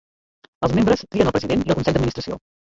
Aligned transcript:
Els 0.67 0.73
membres 0.77 1.03
trien 1.11 1.29
el 1.31 1.35
president 1.37 1.67
i 1.67 1.69
el 1.75 1.79
consell 1.81 1.99
d'administració. 1.99 2.41